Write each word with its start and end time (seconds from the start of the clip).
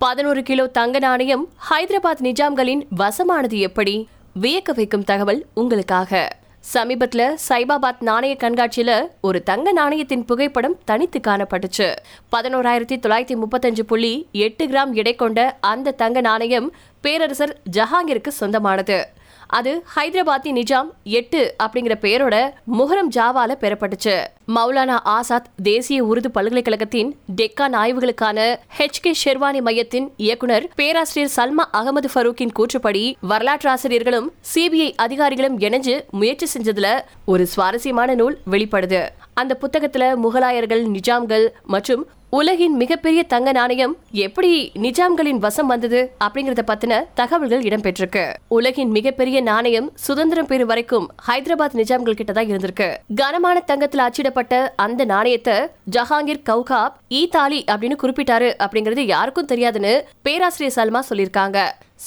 பதினோரு 0.00 0.42
கிலோ 0.42 0.66
தங்க 0.66 0.98
நாணயம் 0.98 1.48
ஹைதராபாத் 1.70 2.20
நிஜாம்களின் 2.20 2.86
வசமானது 2.96 3.58
எப்படி? 3.58 4.08
வியக்க 4.40 4.74
வைக்கும் 4.74 5.04
தகவல் 5.04 5.46
உங்களுக்காக. 5.54 6.28
சமீபத்துல 6.74 7.34
சைபாபாத் 7.48 8.00
நாணய 8.00 8.36
கண்காட்சியில 8.38 9.08
ஒரு 9.20 9.42
தங்க 9.42 9.72
நாணயத்தின் 9.72 10.24
புகைப்படம் 10.24 10.78
தனித்து 10.84 11.20
காணப்பட்டுச்சு. 11.26 11.94
பதினோராயிரத்தி 12.36 12.98
தொள்ளாயிரத்தி 13.06 13.42
முப்பத்தஞ்சு 13.42 13.80
புள்ளி 13.80 14.26
எட்டு 14.32 14.66
கிராம் 14.66 14.92
எடை 14.92 15.14
கொண்ட 15.14 15.58
அந்த 15.60 15.90
தங்க 15.90 16.20
நாணயம் 16.20 16.72
பேரரசர் 17.00 17.60
ஜஹாங்கிற்கு 17.76 18.28
சொந்தமானது. 18.28 19.08
அது 19.46 19.84
ஹைதராபாத்தி 19.96 20.50
நிஜாம் 20.50 20.88
எட்டு 21.04 21.54
அப்படிங்கிற 21.62 21.94
பெயரோட 22.00 22.50
முஹரம் 22.78 23.10
ஜாவால 23.16 23.54
பெறப்பட்டுச்சு. 23.60 24.24
மௌலானா 24.54 24.96
ஆசாத் 25.04 25.50
தேசிய 25.62 26.04
உருது 26.04 26.28
பல்கலைக்கழகத்தின் 26.28 27.16
டெக்கான் 27.36 27.76
ஆய்வுகளுக்கான 27.82 28.56
ஹெச் 28.78 29.02
கே 29.02 29.14
ஷெர்வானி 29.24 29.60
மையத்தின் 29.60 30.12
இயக்குனர் 30.16 30.68
பேராசிரியர் 30.74 31.34
சல்மா 31.36 31.64
அகமது 31.72 32.08
ஃபரூக்கின் 32.14 32.54
கூற்றுப்படி 32.58 33.14
வரலாற்றாசிரியர்களும் 33.28 34.28
சிபிஐ 34.54 34.92
அதிகாரிகளும் 34.96 35.58
இணைஞ்சு 35.58 36.08
முயற்சி 36.10 36.46
செஞ்சதுல 36.58 37.00
ஒரு 37.24 37.46
சுவாரஸ்யமான 37.46 38.14
நூல் 38.14 38.38
வெளிப்படுது. 38.50 39.08
அந்த 39.40 39.58
புத்தகத்துல 39.62 40.04
முகலாயர்கள் 40.24 40.84
நிஜாம்கள் 40.94 41.44
மற்றும் 41.74 42.02
உலகின் 42.30 42.76
மிகப்பெரிய 42.76 43.20
தங்க 43.22 43.52
நாணயம் 43.52 43.92
எப்படி 44.10 44.50
நிஜாம்களின் 44.74 45.40
வசம் 45.44 45.66
வந்தது 45.66 46.00
அப்படிங்கறத 46.24 46.62
பத்தின 46.70 46.94
தகவல்கள் 47.14 47.62
இடம்பெற்றிருக்கு. 47.62 48.24
உலகின் 48.48 48.90
மிகப்பெரிய 48.90 49.40
நாணயம் 49.40 49.92
சுதந்திரம் 50.06 50.46
பெறும் 50.46 50.66
வரைக்கும் 50.66 51.06
ஹைதராபாத் 51.26 51.78
நிஜாம்கள் 51.80 52.18
கிட்ட 52.20 52.32
தான் 52.32 52.50
இருந்திருக்கு. 52.52 52.88
கனமான 53.14 53.62
தங்கத்துல 53.66 54.06
அச்சிடப்பட்ட 54.08 54.54
அந்த 54.76 55.04
நாணயத்தை 55.04 55.56
ஜஹாங்கீர் 55.90 56.44
கௌகாப் 56.50 56.96
ஈ 57.12 57.28
தாலி 57.28 57.64
அப்படின்னு 57.70 58.02
குறிப்பிட்டாரு 58.02 58.50
அப்படிங்கிறது 58.64 59.04
யாருக்கும் 59.14 59.50
தெரியாதுன்னு 59.54 59.94
பேராசிரியர் 60.22 60.78
சல்மா 60.78 61.02
சொல்லியிருக்காங்க. 61.10 61.58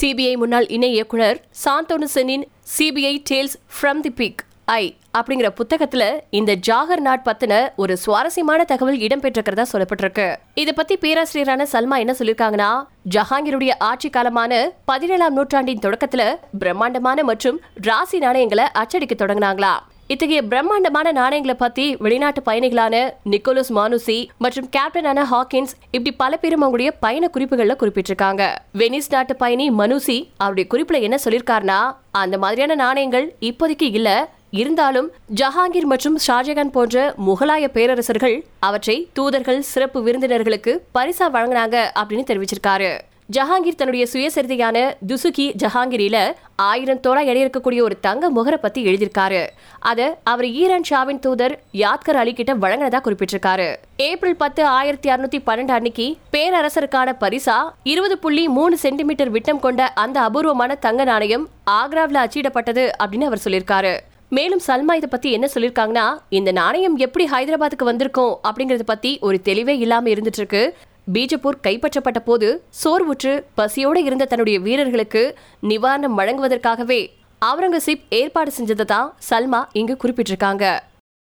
சிபிஐ 0.00 0.34
முன்னாள் 0.36 0.68
இணை 0.68 0.92
இயக்குனர் 0.92 1.40
சாந்தோனு 1.64 2.08
சென்னின் 2.16 2.46
CBI 2.78 3.14
tales 3.30 3.58
from 3.76 4.00
the 4.00 4.10
big 4.10 4.42
eye 4.74 4.96
அப்படிங்கிற 5.18 5.48
புத்தகத்துல 5.58 6.04
இந்த 6.30 6.54
ஜாகர் 6.54 7.00
நாட் 7.00 7.24
பத்தின 7.24 7.68
ஒரு 7.76 7.96
சுவாரஸ்யமான 7.96 8.64
தகவல் 8.64 8.96
இடம்பெற்றிருக்கிறதா 8.96 9.64
சொல்லப்பட்டிருக்கு. 9.72 10.36
இத 10.54 10.72
பத்தி 10.72 10.94
பேராசிரியரான 10.96 11.66
சல்மா 11.72 11.96
என்ன 11.98 12.14
சொல்லிருக்காங்கன்னா 12.18 12.70
ஜஹாங்கீருடைய 13.14 13.74
ஆட்சி 13.78 14.10
காலமான 14.10 14.62
பதினேழாம் 14.84 15.34
நூற்றாண்டின் 15.34 15.78
தொடக்கத்துல 15.78 16.34
பிரம்மாண்டமான 16.58 17.22
மற்றும் 17.22 17.60
ராசி 17.74 18.18
நாணயங்களை 18.18 18.64
அச்சடிக்க 18.72 19.26
தொடங்கினாங்களா. 19.26 19.74
இத்தகைய 20.08 20.42
பிரம்மாண்டமான 20.42 21.12
நாணயங்களை 21.12 21.54
பத்தி 21.54 21.96
வெளிநாட்டு 21.96 22.42
பயணிகளான 22.46 23.12
நிக்கோலஸ் 23.24 23.72
மானுசி 23.72 24.18
மற்றும் 24.38 24.68
கேப்டனான 24.76 25.24
ஹாக்கின்ஸ் 25.32 25.74
இப்படி 25.90 26.12
பல 26.12 26.36
பேரும் 26.36 26.62
அவங்களுடைய 26.62 26.90
பயண 27.00 27.30
குறிப்புகள்ல 27.32 27.76
குறிப்பிட்டிருக்காங்க. 27.80 28.42
வெனிஸ் 28.78 29.10
நாட்டு 29.10 29.36
பயணி 29.36 29.70
மனுசி 29.70 30.18
அவருடைய 30.36 30.68
குறிப்புல 30.74 31.00
என்ன 31.00 31.18
சொல்லியிருக்காருன்னா 31.24 31.80
அந்த 32.10 32.38
மாதிரியான 32.38 32.74
நாணயங்கள் 32.74 33.34
இப்போதைக்கு 33.40 33.88
இல்ல 33.98 34.10
இருந்தாலும் 34.50 35.10
ஜஹாங்கீர் 35.34 35.90
மற்றும் 35.92 36.18
ஷாஜகான் 36.26 36.74
போன்ற 36.76 37.14
முகலாய 37.26 37.68
பேரரசர்கள் 37.68 38.44
அவற்றை 38.60 39.08
தூதர்கள் 39.12 39.60
சிறப்பு 39.60 40.02
விருந்தினர்களுக்கு 40.02 40.84
பரிசா 40.98 41.26
வழங்கினாங்க 41.32 41.76
அப்படின்னு 42.00 42.28
தெரிவிச்சிருக்காரு. 42.30 42.98
ஜஹாங்கீர் 43.36 43.76
தன்னுடைய 43.76 44.06
சுயசரிதையான 44.12 44.94
துசுகி 45.06 45.46
ஜஹாங்கீரில 45.62 46.32
ஆயிரம் 46.56 47.00
தோலா 47.06 47.24
எடை 47.24 47.44
இருக்கக்கூடிய 47.44 47.80
ஒரு 47.82 48.00
தங்க 48.00 48.30
முகரை 48.30 48.54
பத்தி 48.54 48.84
எழுதியிருக்காரு. 48.86 49.46
அதை 49.78 50.06
அவர் 50.22 50.46
ஈரான் 50.46 50.86
ஷாவின் 50.90 51.18
தூதர் 51.18 51.60
யாத்கர் 51.72 52.20
அலி 52.22 52.32
கிட்ட 52.32 52.54
வழங்கினதா 52.54 53.00
குறிப்பிட்டிருக்காரு. 53.06 53.76
ஏப்ரல் 53.96 54.36
பத்து 54.36 54.64
ஆயிரத்தி 54.64 55.10
அறுநூத்தி 55.10 55.40
பன்னெண்டு 55.46 55.76
அன்னைக்கு 55.78 56.16
பேரரசருக்கான 56.32 57.16
பரிசா 57.20 57.56
இருபது 57.82 58.18
புள்ளி 58.18 58.48
மூணு 58.48 58.78
சென்டிமீட்டர் 58.78 59.30
விட்டம் 59.30 59.60
கொண்ட 59.60 59.88
அந்த 59.88 60.20
அபூர்வமான 60.20 60.74
தங்க 60.74 61.04
நாணயம் 61.04 61.48
ஆக்ராவில் 61.70 62.24
அச்சிடப்பட்டது 62.26 62.90
அப்படின்னு 63.04 63.24
அவர் 63.24 63.44
சொல்லியிருக்காரு. 63.44 63.94
மேலும் 64.32 64.62
சல்மா 64.66 64.92
இதை 64.94 65.08
பத்தி 65.10 65.32
என்ன 65.32 65.46
சொல்லிருக்காங்கன்னா 65.54 66.06
இந்த 66.28 66.52
நாணயம் 66.52 66.96
எப்படி 66.96 67.24
ஹைதராபாத்துக்கு 67.26 67.84
வந்திருக்கும் 67.84 68.32
அப்படிங்கறத 68.48 68.84
பத்தி 68.86 69.18
ஒரு 69.18 69.42
தெளிவே 69.42 69.74
இல்லாம 69.78 70.08
இருந்துட்டு 70.08 70.40
இருக்கு 70.42 70.62
பீஜப்பூர் 71.12 71.58
கைப்பற்றப்பட்ட 71.62 72.18
போது 72.18 72.48
சோர்வுற்று 72.82 73.32
பசியோடு 73.54 74.02
இருந்த 74.04 74.24
தன்னுடைய 74.24 74.58
வீரர்களுக்கு 74.58 75.22
நிவாரணம் 75.62 76.18
வழங்குவதற்காகவே 76.18 77.00
அவுரங்கசீப் 77.42 78.04
ஏற்பாடு 78.08 78.52
செஞ்சதை 78.58 78.84
தான் 78.84 79.14
சல்மா 79.30 79.62
இங்கு 79.72 79.96
குறிப்பிட்டிருக்காங்க. 80.02 80.64